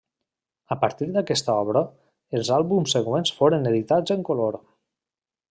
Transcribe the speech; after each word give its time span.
A 0.75 0.77
partir 0.83 1.07
d'aquesta 1.17 1.57
obra, 1.65 1.83
els 2.39 2.49
àlbums 2.57 2.97
següents 2.99 3.35
foren 3.43 3.71
editats 3.75 4.17
en 4.19 4.27
color. 4.33 4.61